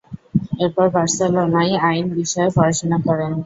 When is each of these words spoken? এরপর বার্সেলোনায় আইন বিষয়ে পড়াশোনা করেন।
এরপর 0.59 0.85
বার্সেলোনায় 0.95 1.73
আইন 1.87 2.05
বিষয়ে 2.17 2.49
পড়াশোনা 2.55 2.97
করেন। 3.07 3.31